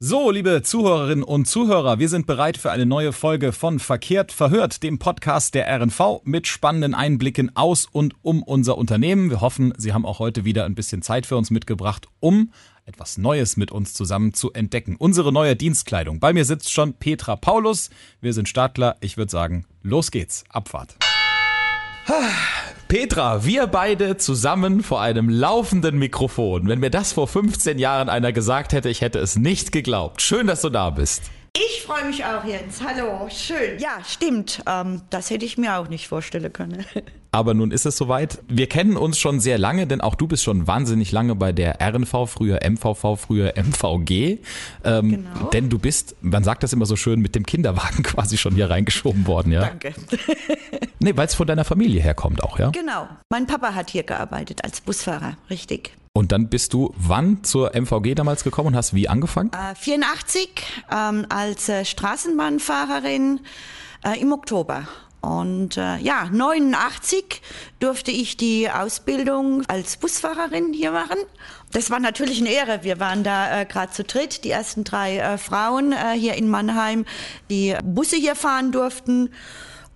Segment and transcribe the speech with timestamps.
[0.00, 4.84] So, liebe Zuhörerinnen und Zuhörer, wir sind bereit für eine neue Folge von Verkehrt verhört,
[4.84, 9.28] dem Podcast der RNV mit spannenden Einblicken aus und um unser Unternehmen.
[9.28, 12.52] Wir hoffen, Sie haben auch heute wieder ein bisschen Zeit für uns mitgebracht, um
[12.86, 14.94] etwas Neues mit uns zusammen zu entdecken.
[14.96, 16.20] Unsere neue Dienstkleidung.
[16.20, 17.90] Bei mir sitzt schon Petra Paulus.
[18.20, 18.98] Wir sind Startler.
[19.00, 20.44] Ich würde sagen, los geht's.
[20.50, 20.94] Abfahrt.
[22.88, 26.68] Petra, wir beide zusammen vor einem laufenden Mikrofon.
[26.68, 30.22] Wenn mir das vor 15 Jahren einer gesagt hätte, ich hätte es nicht geglaubt.
[30.22, 31.24] Schön, dass du da bist.
[31.54, 32.80] Ich freue mich auch, Jens.
[32.82, 33.78] Hallo, schön.
[33.78, 34.62] Ja, stimmt.
[34.66, 36.86] Ähm, das hätte ich mir auch nicht vorstellen können.
[37.30, 38.38] Aber nun ist es soweit.
[38.48, 41.82] Wir kennen uns schon sehr lange, denn auch du bist schon wahnsinnig lange bei der
[41.82, 44.38] RNV, früher MVV, früher MVG.
[44.82, 45.50] Ähm, genau.
[45.52, 48.70] Denn du bist, man sagt das immer so schön, mit dem Kinderwagen quasi schon hier
[48.70, 49.60] reingeschoben worden, ja?
[49.60, 49.92] Danke.
[51.00, 52.70] nee, weil es von deiner Familie herkommt auch, ja?
[52.70, 53.08] Genau.
[53.30, 55.92] Mein Papa hat hier gearbeitet als Busfahrer, richtig.
[56.18, 59.52] Und dann bist du wann zur MVG damals gekommen und hast wie angefangen?
[59.52, 60.50] Äh, 84
[60.90, 63.38] ähm, als äh, Straßenbahnfahrerin
[64.04, 64.88] äh, im Oktober.
[65.20, 67.40] Und äh, ja, 89
[67.78, 71.18] durfte ich die Ausbildung als Busfahrerin hier machen.
[71.72, 72.80] Das war natürlich eine Ehre.
[72.82, 77.04] Wir waren da äh, gerade zu dritt, die ersten drei äh, Frauen hier in Mannheim,
[77.48, 79.30] die Busse hier fahren durften.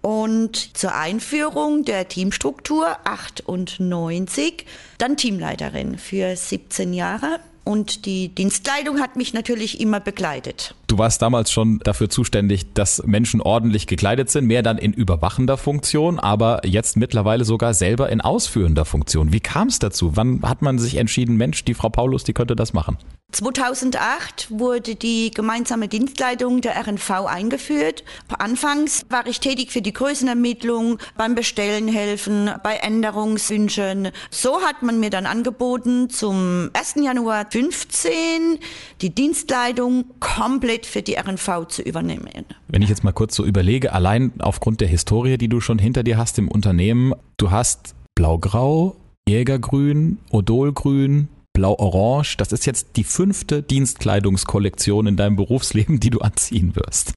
[0.02, 4.66] Und zur Einführung der Teamstruktur 98
[4.98, 7.38] dann Teamleiterin für 17 Jahre.
[7.64, 10.74] Und die Dienstkleidung hat mich natürlich immer begleitet.
[10.92, 15.56] Du warst damals schon dafür zuständig, dass Menschen ordentlich gekleidet sind, mehr dann in überwachender
[15.56, 19.32] Funktion, aber jetzt mittlerweile sogar selber in ausführender Funktion.
[19.32, 20.18] Wie kam es dazu?
[20.18, 22.98] Wann hat man sich entschieden, Mensch, die Frau Paulus, die könnte das machen?
[23.32, 28.04] 2008 wurde die gemeinsame Dienstleitung der RNV eingeführt.
[28.38, 34.10] Anfangs war ich tätig für die Größenermittlung, beim Bestellen helfen, bei Änderungswünschen.
[34.30, 36.96] So hat man mir dann angeboten, zum 1.
[37.02, 38.58] Januar 15
[39.00, 42.28] die Dienstleitung komplett für die RNV zu übernehmen.
[42.68, 46.02] Wenn ich jetzt mal kurz so überlege, allein aufgrund der Historie, die du schon hinter
[46.02, 48.96] dir hast im Unternehmen, du hast Blau-Grau,
[49.28, 52.36] Jägergrün, Odolgrün, Blau-Orange.
[52.36, 57.14] Das ist jetzt die fünfte Dienstkleidungskollektion in deinem Berufsleben, die du anziehen wirst.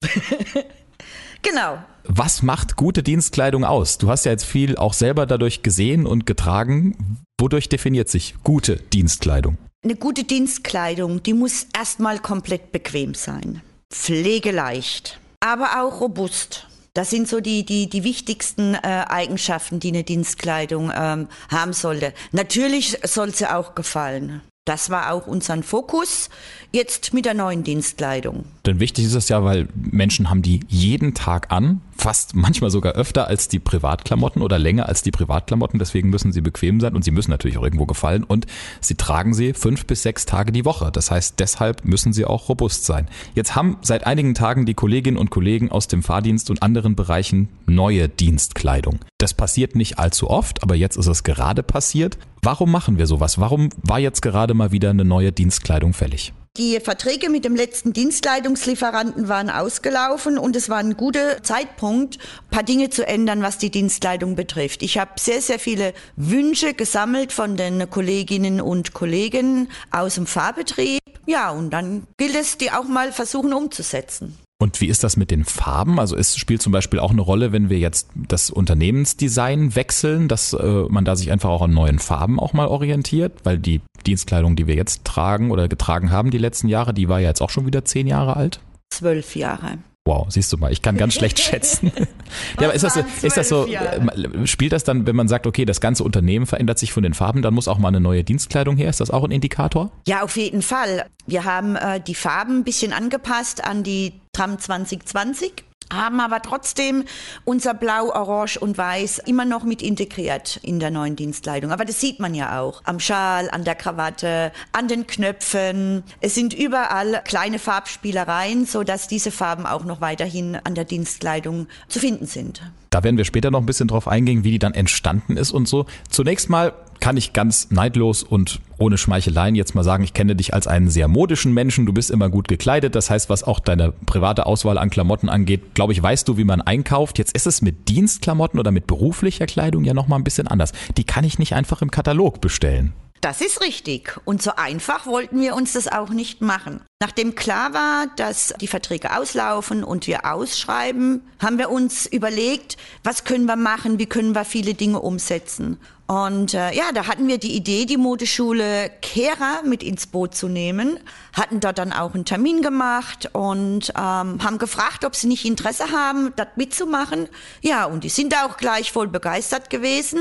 [1.41, 1.79] genau.
[2.03, 3.97] Was macht gute Dienstkleidung aus?
[3.97, 7.17] Du hast ja jetzt viel auch selber dadurch gesehen und getragen.
[7.39, 9.57] Wodurch definiert sich gute Dienstkleidung?
[9.85, 13.61] Eine gute Dienstkleidung, die muss erstmal komplett bequem sein,
[13.93, 16.65] pflegeleicht, aber auch robust.
[16.95, 22.15] Das sind so die, die, die wichtigsten äh, Eigenschaften, die eine Dienstkleidung ähm, haben sollte.
[22.31, 24.41] Natürlich soll sie auch gefallen.
[24.65, 26.31] Das war auch unser Fokus
[26.71, 28.45] jetzt mit der neuen Dienstkleidung.
[28.65, 32.93] Denn wichtig ist es ja, weil Menschen haben die jeden Tag an, fast manchmal sogar
[32.93, 35.79] öfter als die Privatklamotten oder länger als die Privatklamotten.
[35.79, 38.23] Deswegen müssen sie bequem sein und sie müssen natürlich auch irgendwo gefallen.
[38.23, 38.45] Und
[38.81, 40.91] sie tragen sie fünf bis sechs Tage die Woche.
[40.91, 43.07] Das heißt, deshalb müssen sie auch robust sein.
[43.33, 47.49] Jetzt haben seit einigen Tagen die Kolleginnen und Kollegen aus dem Fahrdienst und anderen Bereichen
[47.65, 48.99] neue Dienstkleidung.
[49.17, 52.17] Das passiert nicht allzu oft, aber jetzt ist es gerade passiert.
[52.41, 53.39] Warum machen wir sowas?
[53.39, 56.33] Warum war jetzt gerade mal wieder eine neue Dienstkleidung fällig?
[56.57, 62.49] Die Verträge mit dem letzten Dienstleitungslieferanten waren ausgelaufen und es war ein guter Zeitpunkt, ein
[62.49, 64.81] paar Dinge zu ändern, was die Dienstleitung betrifft.
[64.81, 71.01] Ich habe sehr, sehr viele Wünsche gesammelt von den Kolleginnen und Kollegen aus dem Fahrbetrieb.
[71.25, 74.37] Ja, und dann gilt es, die auch mal versuchen umzusetzen.
[74.57, 75.99] Und wie ist das mit den Farben?
[75.99, 80.53] Also es spielt zum Beispiel auch eine Rolle, wenn wir jetzt das Unternehmensdesign wechseln, dass
[80.53, 84.55] äh, man da sich einfach auch an neuen Farben auch mal orientiert, weil die Dienstkleidung,
[84.55, 87.49] die wir jetzt tragen oder getragen haben die letzten Jahre, die war ja jetzt auch
[87.49, 88.59] schon wieder zehn Jahre alt.
[88.89, 89.79] Zwölf Jahre.
[90.07, 91.91] Wow, siehst du mal, ich kann ganz schlecht schätzen.
[92.59, 95.47] ja, aber ist das, so, ist das so, äh, spielt das dann, wenn man sagt,
[95.47, 98.23] okay, das ganze Unternehmen verändert sich von den Farben, dann muss auch mal eine neue
[98.23, 98.87] Dienstkleidung her?
[98.87, 99.91] Ist das auch ein Indikator?
[100.07, 101.07] Ja, auf jeden Fall.
[101.25, 107.03] Wir haben äh, die Farben ein bisschen angepasst an die Tram 2020 haben aber trotzdem
[107.43, 111.71] unser Blau, Orange und Weiß immer noch mit integriert in der neuen Dienstkleidung.
[111.71, 116.03] Aber das sieht man ja auch am Schal, an der Krawatte, an den Knöpfen.
[116.21, 121.67] Es sind überall kleine Farbspielereien, so dass diese Farben auch noch weiterhin an der Dienstkleidung
[121.87, 122.61] zu finden sind.
[122.89, 125.67] Da werden wir später noch ein bisschen drauf eingehen, wie die dann entstanden ist und
[125.67, 125.85] so.
[126.09, 130.53] Zunächst mal kann ich ganz neidlos und ohne Schmeicheleien jetzt mal sagen, ich kenne dich
[130.53, 131.85] als einen sehr modischen Menschen.
[131.85, 132.95] Du bist immer gut gekleidet.
[132.95, 136.43] Das heißt, was auch deine private Auswahl an Klamotten angeht, glaube ich, weißt du, wie
[136.43, 137.17] man einkauft.
[137.17, 140.71] Jetzt ist es mit Dienstklamotten oder mit beruflicher Kleidung ja nochmal ein bisschen anders.
[140.97, 142.93] Die kann ich nicht einfach im Katalog bestellen.
[143.21, 144.17] Das ist richtig.
[144.25, 146.81] Und so einfach wollten wir uns das auch nicht machen.
[147.01, 153.23] Nachdem klar war, dass die Verträge auslaufen und wir ausschreiben, haben wir uns überlegt, was
[153.23, 155.79] können wir machen, wie können wir viele Dinge umsetzen.
[156.07, 160.47] Und äh, ja, da hatten wir die Idee, die Modeschule Kehra mit ins Boot zu
[160.47, 160.99] nehmen,
[161.33, 165.91] hatten dort dann auch einen Termin gemacht und ähm, haben gefragt, ob sie nicht Interesse
[165.91, 167.27] haben, das mitzumachen.
[167.61, 170.19] Ja, und die sind auch gleich voll begeistert gewesen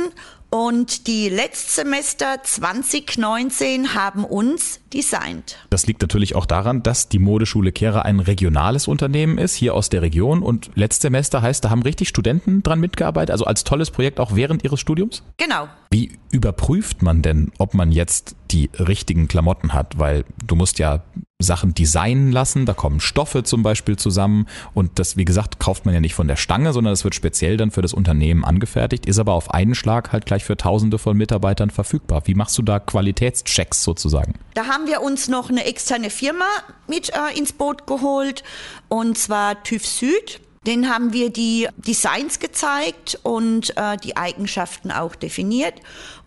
[0.54, 5.58] und die Letztsemester 2019 haben uns designt.
[5.68, 9.88] Das liegt natürlich auch daran, dass die Modeschule Kehra ein regionales Unternehmen ist, hier aus
[9.88, 10.44] der Region.
[10.44, 14.62] Und Letztsemester heißt, da haben richtig Studenten dran mitgearbeitet, also als tolles Projekt auch während
[14.62, 15.24] ihres Studiums?
[15.38, 15.66] Genau.
[15.90, 19.98] Wie überprüft man denn, ob man jetzt die richtigen Klamotten hat?
[19.98, 21.02] Weil du musst ja
[21.44, 22.66] Sachen designen lassen.
[22.66, 26.26] Da kommen Stoffe zum Beispiel zusammen und das, wie gesagt, kauft man ja nicht von
[26.26, 29.74] der Stange, sondern es wird speziell dann für das Unternehmen angefertigt, ist aber auf einen
[29.74, 32.22] Schlag halt gleich für Tausende von Mitarbeitern verfügbar.
[32.26, 34.34] Wie machst du da Qualitätschecks sozusagen?
[34.54, 36.46] Da haben wir uns noch eine externe Firma
[36.88, 38.42] mit äh, ins Boot geholt
[38.88, 40.40] und zwar TÜV Süd.
[40.66, 45.74] Den haben wir die Designs gezeigt und äh, die Eigenschaften auch definiert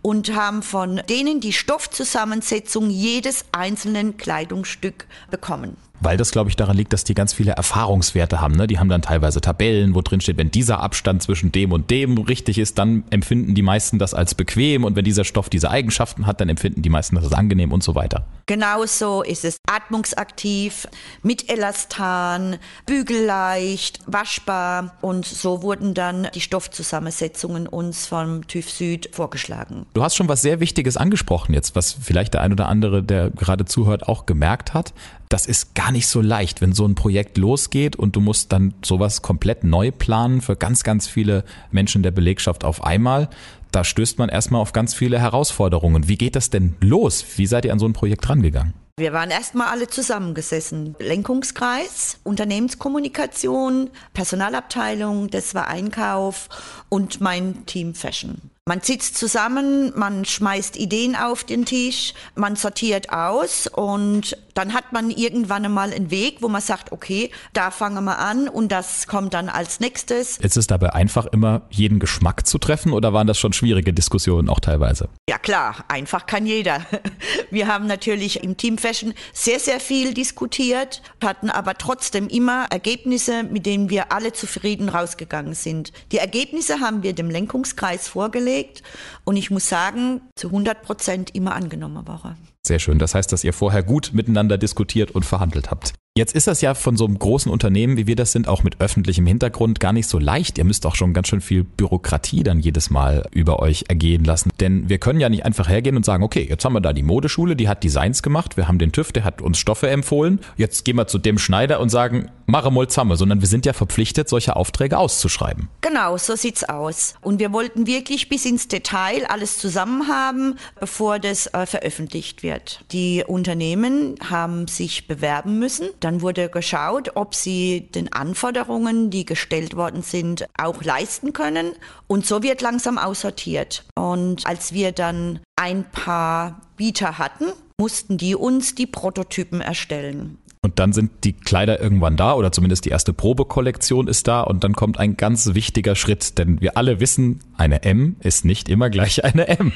[0.07, 5.75] und haben von denen die Stoffzusammensetzung jedes einzelnen Kleidungsstück bekommen.
[5.99, 8.55] Weil das, glaube ich, daran liegt, dass die ganz viele Erfahrungswerte haben.
[8.55, 8.67] Ne?
[8.67, 12.17] Die haben dann teilweise Tabellen, wo drin steht, wenn dieser Abstand zwischen dem und dem
[12.17, 14.83] richtig ist, dann empfinden die meisten das als bequem.
[14.83, 17.83] Und wenn dieser Stoff diese Eigenschaften hat, dann empfinden die meisten das als angenehm und
[17.83, 18.27] so weiter.
[18.45, 20.87] Genauso ist es atmungsaktiv,
[21.23, 24.97] mit Elastan, bügelleicht, waschbar.
[25.01, 29.87] Und so wurden dann die Stoffzusammensetzungen uns vom TÜV Süd vorgeschlagen.
[29.97, 33.31] Du hast schon was sehr Wichtiges angesprochen jetzt, was vielleicht der ein oder andere, der
[33.31, 34.93] gerade zuhört, auch gemerkt hat
[35.29, 38.73] das ist gar nicht so leicht, wenn so ein Projekt losgeht und du musst dann
[38.83, 43.29] sowas komplett neu planen für ganz, ganz viele Menschen der Belegschaft auf einmal.
[43.71, 46.07] Da stößt man erstmal auf ganz viele Herausforderungen.
[46.07, 47.25] Wie geht das denn los?
[47.35, 48.73] Wie seid ihr an so ein Projekt rangegangen?
[48.99, 50.95] Wir waren erstmal alle zusammengesessen.
[50.97, 56.47] Lenkungskreis, Unternehmenskommunikation, Personalabteilung, das war Einkauf
[56.89, 58.49] und mein Team Fashion.
[58.67, 64.91] Man sitzt zusammen, man schmeißt Ideen auf den Tisch, man sortiert aus und dann hat
[64.91, 69.05] man irgendwann einmal einen Weg, wo man sagt, okay, da fangen wir an und das
[69.05, 70.37] kommt dann als nächstes.
[70.37, 74.49] Ist es dabei einfach immer jeden Geschmack zu treffen oder waren das schon schwierige Diskussionen
[74.49, 75.09] auch teilweise?
[75.29, 76.83] Ja klar, einfach kann jeder.
[77.51, 83.43] Wir haben natürlich im Team Fashion sehr, sehr viel diskutiert, hatten aber trotzdem immer Ergebnisse,
[83.43, 85.93] mit denen wir alle zufrieden rausgegangen sind.
[86.11, 88.81] Die Ergebnisse haben wir dem Lenkungskreis vorgelegt
[89.23, 92.37] und ich muss sagen, zu 100 Prozent immer angenommen worden.
[92.67, 92.99] Sehr schön.
[92.99, 95.93] Das heißt, dass ihr vorher gut miteinander diskutiert und verhandelt habt.
[96.17, 98.81] Jetzt ist das ja von so einem großen Unternehmen, wie wir das sind, auch mit
[98.81, 100.57] öffentlichem Hintergrund gar nicht so leicht.
[100.57, 104.49] Ihr müsst auch schon ganz schön viel Bürokratie dann jedes Mal über euch ergehen lassen.
[104.59, 107.03] Denn wir können ja nicht einfach hergehen und sagen, okay, jetzt haben wir da die
[107.03, 110.39] Modeschule, die hat Designs gemacht, wir haben den TÜV, der hat uns Stoffe empfohlen.
[110.55, 113.73] Jetzt gehen wir zu dem Schneider und sagen, mache mal zusammen, sondern wir sind ja
[113.73, 115.69] verpflichtet, solche Aufträge auszuschreiben.
[115.81, 117.13] Genau, so sieht's aus.
[117.21, 122.83] Und wir wollten wirklich bis ins Detail alles zusammen haben, bevor das äh, veröffentlicht wird.
[122.91, 125.89] Die Unternehmen haben sich bewerben müssen.
[126.07, 131.73] Dann wurde geschaut, ob sie den Anforderungen, die gestellt worden sind, auch leisten können.
[132.07, 133.83] Und so wird langsam aussortiert.
[133.93, 140.37] Und als wir dann ein paar Bieter hatten, mussten die uns die Prototypen erstellen.
[140.67, 144.65] Und dann sind die Kleider irgendwann da oder zumindest die erste Probekollektion ist da und
[144.65, 148.89] dann kommt ein ganz wichtiger Schritt, denn wir alle wissen, eine M ist nicht immer
[148.89, 149.71] gleich eine M.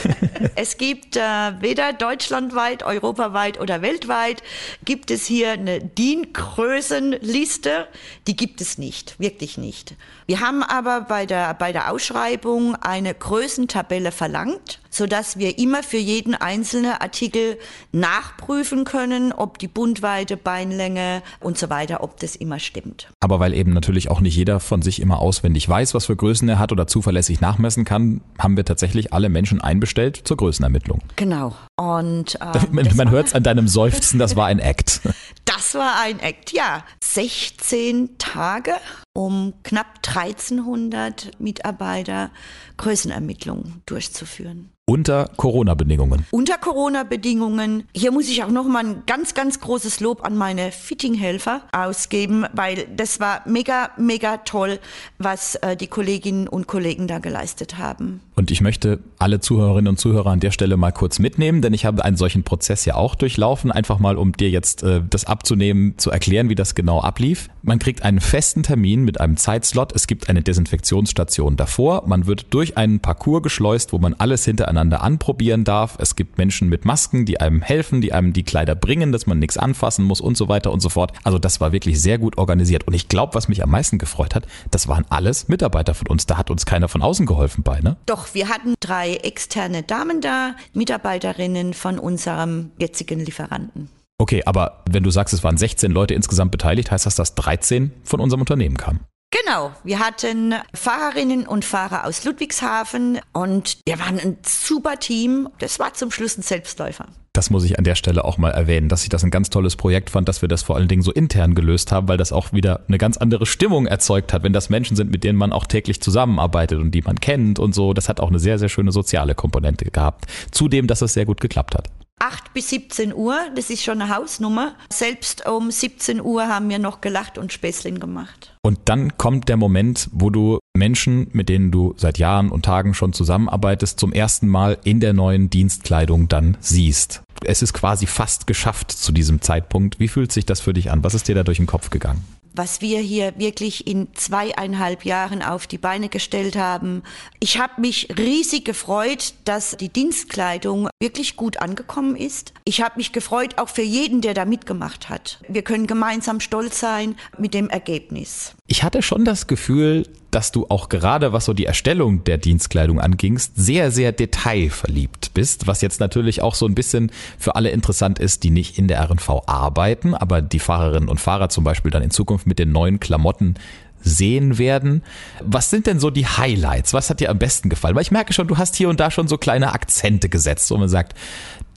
[0.54, 1.20] es gibt äh,
[1.60, 4.42] weder deutschlandweit, europaweit oder weltweit
[4.82, 7.86] gibt es hier eine DIN-Größenliste,
[8.26, 9.94] die gibt es nicht, wirklich nicht.
[10.24, 15.82] Wir haben aber bei der, bei der Ausschreibung eine Größentabelle verlangt so dass wir immer
[15.82, 17.58] für jeden einzelnen Artikel
[17.92, 23.08] nachprüfen können, ob die Bundweite, Beinlänge und so weiter, ob das immer stimmt.
[23.20, 26.48] Aber weil eben natürlich auch nicht jeder von sich immer auswendig weiß, was für Größen
[26.48, 31.00] er hat oder zuverlässig nachmessen kann, haben wir tatsächlich alle Menschen einbestellt zur Größenermittlung.
[31.16, 31.54] Genau.
[31.76, 35.00] Und äh, man, man hört es an deinem Seufzen, das war ein Act.
[35.46, 36.84] Das war ein Act, ja.
[37.02, 38.72] 16 Tage,
[39.14, 42.30] um knapp 1300 Mitarbeiter
[42.76, 44.70] Größenermittlungen durchzuführen.
[44.90, 46.26] Unter Corona-Bedingungen.
[46.32, 47.84] Unter Corona-Bedingungen.
[47.94, 52.88] Hier muss ich auch nochmal ein ganz, ganz großes Lob an meine Fittinghelfer ausgeben, weil
[52.96, 54.80] das war mega, mega toll,
[55.16, 58.20] was äh, die Kolleginnen und Kollegen da geleistet haben.
[58.40, 61.84] Und ich möchte alle Zuhörerinnen und Zuhörer an der Stelle mal kurz mitnehmen, denn ich
[61.84, 65.98] habe einen solchen Prozess ja auch durchlaufen, einfach mal um dir jetzt äh, das abzunehmen,
[65.98, 67.50] zu erklären, wie das genau ablief.
[67.60, 72.46] Man kriegt einen festen Termin mit einem Zeitslot, es gibt eine Desinfektionsstation davor, man wird
[72.54, 75.98] durch einen Parcours geschleust, wo man alles hintereinander anprobieren darf.
[75.98, 79.38] Es gibt Menschen mit Masken, die einem helfen, die einem die Kleider bringen, dass man
[79.38, 81.12] nichts anfassen muss und so weiter und so fort.
[81.24, 82.86] Also das war wirklich sehr gut organisiert.
[82.86, 86.24] Und ich glaube, was mich am meisten gefreut hat, das waren alles Mitarbeiter von uns.
[86.24, 87.98] Da hat uns keiner von außen geholfen bei, ne?
[88.06, 93.88] Doch, wir hatten drei externe Damen da, Mitarbeiterinnen von unserem jetzigen Lieferanten.
[94.18, 97.90] Okay, aber wenn du sagst, es waren 16 Leute insgesamt beteiligt, heißt das, dass 13
[98.04, 99.00] von unserem Unternehmen kamen?
[99.30, 105.48] Genau, wir hatten Fahrerinnen und Fahrer aus Ludwigshafen und wir waren ein super Team.
[105.60, 107.06] Das war zum Schluss ein Selbstläufer.
[107.32, 109.76] Das muss ich an der Stelle auch mal erwähnen, dass ich das ein ganz tolles
[109.76, 112.52] Projekt fand, dass wir das vor allen Dingen so intern gelöst haben, weil das auch
[112.52, 115.66] wieder eine ganz andere Stimmung erzeugt hat, wenn das Menschen sind, mit denen man auch
[115.66, 117.94] täglich zusammenarbeitet und die man kennt und so.
[117.94, 120.24] Das hat auch eine sehr, sehr schöne soziale Komponente gehabt.
[120.50, 121.88] Zudem, dass es sehr gut geklappt hat.
[122.18, 124.74] 8 bis 17 Uhr, das ist schon eine Hausnummer.
[124.92, 128.49] Selbst um 17 Uhr haben wir noch gelacht und Späßchen gemacht.
[128.62, 132.92] Und dann kommt der Moment, wo du Menschen, mit denen du seit Jahren und Tagen
[132.92, 137.22] schon zusammenarbeitest, zum ersten Mal in der neuen Dienstkleidung dann siehst.
[137.42, 139.98] Es ist quasi fast geschafft zu diesem Zeitpunkt.
[139.98, 141.02] Wie fühlt sich das für dich an?
[141.02, 142.22] Was ist dir da durch den Kopf gegangen?
[142.54, 147.02] Was wir hier wirklich in zweieinhalb Jahren auf die Beine gestellt haben.
[147.38, 152.52] Ich habe mich riesig gefreut, dass die Dienstkleidung wirklich gut angekommen ist.
[152.64, 155.40] Ich habe mich gefreut auch für jeden, der da mitgemacht hat.
[155.48, 158.54] Wir können gemeinsam stolz sein mit dem Ergebnis.
[158.66, 163.00] Ich hatte schon das Gefühl, dass du auch gerade, was so die Erstellung der Dienstkleidung
[163.00, 168.18] angingst, sehr, sehr detailverliebt bist, was jetzt natürlich auch so ein bisschen für alle interessant
[168.18, 172.02] ist, die nicht in der RNV arbeiten, aber die Fahrerinnen und Fahrer zum Beispiel dann
[172.02, 173.54] in Zukunft mit den neuen Klamotten
[174.02, 175.02] sehen werden.
[175.42, 176.94] Was sind denn so die Highlights?
[176.94, 177.94] Was hat dir am besten gefallen?
[177.94, 180.76] Weil ich merke schon, du hast hier und da schon so kleine Akzente gesetzt, wo
[180.76, 181.14] man sagt,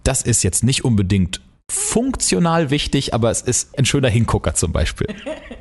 [0.04, 1.42] das ist jetzt nicht unbedingt
[1.74, 5.08] funktional wichtig, aber es ist ein schöner Hingucker zum Beispiel.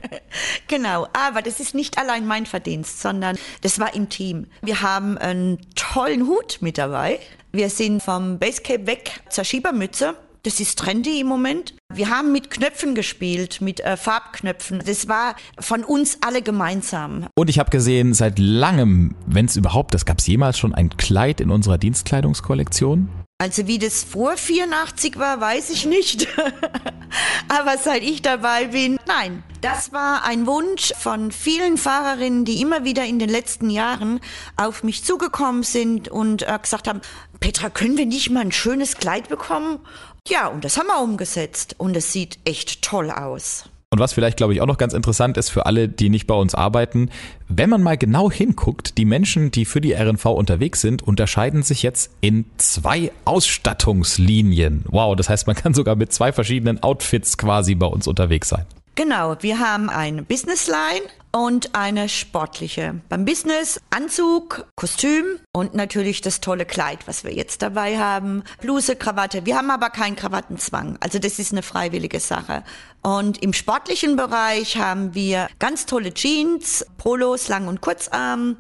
[0.69, 4.47] genau, aber das ist nicht allein mein Verdienst, sondern das war im Team.
[4.63, 7.19] Wir haben einen tollen Hut mit dabei.
[7.53, 10.15] Wir sind vom Basecap weg zur Schiebermütze.
[10.45, 11.75] Das ist trendy im Moment.
[11.95, 14.83] Wir haben mit Knöpfen gespielt, mit äh, Farbknöpfen.
[14.85, 17.27] Das war von uns alle gemeinsam.
[17.37, 20.97] Und ich habe gesehen, seit langem, wenn es überhaupt, das gab es jemals schon ein
[20.97, 23.09] Kleid in unserer Dienstkleidungskollektion?
[23.43, 26.29] Also wie das vor 84 war, weiß ich nicht.
[27.49, 29.43] Aber seit ich dabei bin, nein.
[29.61, 34.21] Das war ein Wunsch von vielen Fahrerinnen, die immer wieder in den letzten Jahren
[34.57, 37.01] auf mich zugekommen sind und äh, gesagt haben,
[37.41, 39.81] Petra, können wir nicht mal ein schönes Kleid bekommen?
[40.29, 43.65] Ja, und das haben wir umgesetzt und es sieht echt toll aus.
[43.93, 46.35] Und was vielleicht, glaube ich, auch noch ganz interessant ist für alle, die nicht bei
[46.35, 47.11] uns arbeiten,
[47.49, 51.83] wenn man mal genau hinguckt, die Menschen, die für die RNV unterwegs sind, unterscheiden sich
[51.83, 54.87] jetzt in zwei Ausstattungslinien.
[54.89, 58.65] Wow, das heißt, man kann sogar mit zwei verschiedenen Outfits quasi bei uns unterwegs sein.
[58.95, 63.01] Genau, wir haben eine Business Line und eine sportliche.
[63.09, 68.45] Beim Business Anzug, Kostüm und natürlich das tolle Kleid, was wir jetzt dabei haben.
[68.61, 69.47] Bluse, Krawatte.
[69.47, 70.99] Wir haben aber keinen Krawattenzwang.
[71.01, 72.63] Also das ist eine freiwillige Sache.
[73.03, 78.59] Und im sportlichen Bereich haben wir ganz tolle Jeans, Polos, Lang- und Kurzarm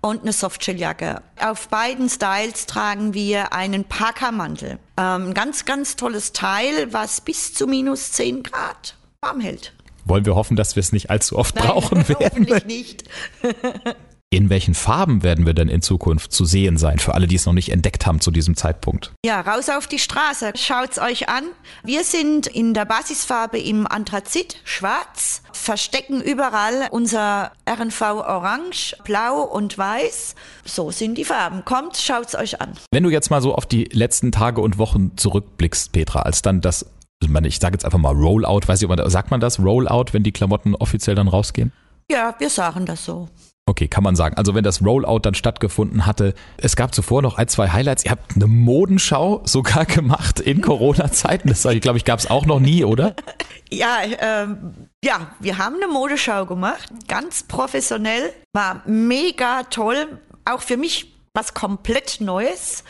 [0.00, 1.22] und eine Softshelljacke.
[1.40, 4.78] Auf beiden Styles tragen wir einen Parkermantel.
[4.96, 9.72] Ähm, ganz, ganz tolles Teil, was bis zu minus 10 Grad warm hält.
[10.04, 12.24] Wollen wir hoffen, dass wir es nicht allzu oft Nein, brauchen werden?
[12.24, 13.04] Hoffentlich nicht.
[14.32, 17.44] In welchen Farben werden wir denn in Zukunft zu sehen sein, für alle, die es
[17.44, 19.12] noch nicht entdeckt haben zu diesem Zeitpunkt?
[19.26, 20.54] Ja, raus auf die Straße.
[20.56, 21.44] Schaut's euch an.
[21.84, 29.76] Wir sind in der Basisfarbe im Anthrazit, schwarz, verstecken überall unser RNV orange, blau und
[29.76, 30.34] weiß.
[30.64, 31.66] So sind die Farben.
[31.66, 32.72] Kommt, schaut's euch an.
[32.90, 36.62] Wenn du jetzt mal so auf die letzten Tage und Wochen zurückblickst, Petra, als dann
[36.62, 36.86] das
[37.44, 40.74] ich sage jetzt einfach mal Rollout, weiß ich, sagt man das Rollout, wenn die Klamotten
[40.74, 41.72] offiziell dann rausgehen?
[42.10, 43.28] Ja, wir sagen das so.
[43.64, 44.36] Okay, kann man sagen.
[44.36, 48.04] Also wenn das Rollout dann stattgefunden hatte, es gab zuvor noch ein, zwei Highlights.
[48.04, 51.48] Ihr habt eine Modenschau sogar gemacht in Corona-Zeiten.
[51.48, 53.14] Das ich glaube ich gab es auch noch nie, oder?
[53.70, 60.76] Ja, ähm, ja, wir haben eine Modeschau gemacht, ganz professionell, war mega toll, auch für
[60.76, 62.84] mich was komplett Neues.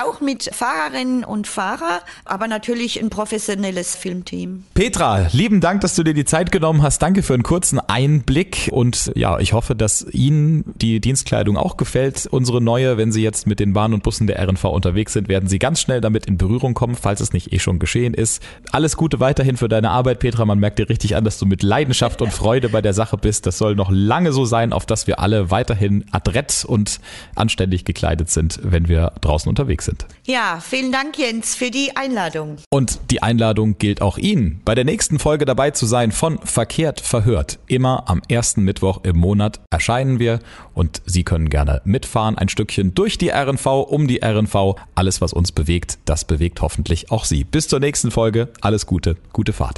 [0.00, 4.64] Auch mit Fahrerinnen und Fahrer, aber natürlich ein professionelles Filmteam.
[4.74, 7.00] Petra, lieben Dank, dass du dir die Zeit genommen hast.
[7.00, 12.26] Danke für einen kurzen Einblick und ja, ich hoffe, dass Ihnen die Dienstkleidung auch gefällt.
[12.26, 15.48] Unsere neue, wenn Sie jetzt mit den Bahnen und Bussen der RNV unterwegs sind, werden
[15.48, 18.42] Sie ganz schnell damit in Berührung kommen, falls es nicht eh schon geschehen ist.
[18.72, 20.44] Alles Gute weiterhin für deine Arbeit, Petra.
[20.44, 23.46] Man merkt dir richtig an, dass du mit Leidenschaft und Freude bei der Sache bist.
[23.46, 27.00] Das soll noch lange so sein, auf dass wir alle weiterhin adrett und
[27.36, 30.06] anständig gekleidet sind, wenn wir draußen unterwegs sind.
[30.26, 32.56] Ja, vielen Dank, Jens, für die Einladung.
[32.70, 37.00] Und die Einladung gilt auch Ihnen, bei der nächsten Folge dabei zu sein von Verkehrt
[37.00, 37.58] verhört.
[37.66, 40.40] Immer am ersten Mittwoch im Monat erscheinen wir
[40.72, 44.76] und Sie können gerne mitfahren, ein Stückchen durch die RNV, um die RNV.
[44.94, 47.44] Alles, was uns bewegt, das bewegt hoffentlich auch Sie.
[47.44, 48.48] Bis zur nächsten Folge.
[48.60, 49.72] Alles Gute, gute Fahrt.